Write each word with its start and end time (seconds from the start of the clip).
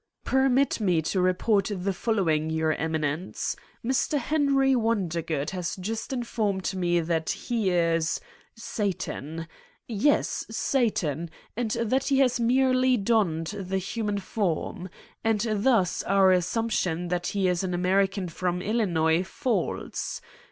"Permit 0.23 0.79
me 0.79 0.99
to 1.03 1.21
report 1.21 1.69
the 1.71 1.93
following, 1.93 2.49
your 2.49 2.73
Emi 2.75 2.97
nence: 3.01 3.55
Mr. 3.85 4.17
Henry 4.17 4.73
Wondergood 4.73 5.51
has 5.51 5.75
just 5.75 6.11
informed 6.11 6.73
me 6.73 6.99
that 6.99 7.29
he 7.29 7.69
is 7.69 8.19
Satan. 8.55 9.47
Yes, 9.87 10.43
Satan, 10.49 11.29
and 11.55 11.69
that 11.73 12.05
he 12.07 12.17
has 12.17 12.39
merely 12.39 12.97
donned 12.97 13.45
the 13.49 13.77
human 13.77 14.17
form. 14.17 14.89
And 15.23 15.45
thus 15.47 16.01
our 16.05 16.31
assumption 16.31 17.09
that 17.09 17.27
he 17.27 17.47
is 17.47 17.63
an 17.63 17.75
American 17.75 18.27
from 18.27 18.59
Illinois 18.63 19.21
falls. 19.23 20.19